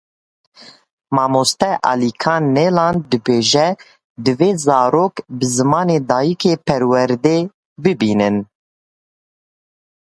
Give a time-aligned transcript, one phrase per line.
[1.15, 3.67] Mamoste Alekan Nyland dibêje
[4.23, 7.43] divê zarok bi zimanê dayîkê perwerdeyê
[7.83, 8.35] bibînin.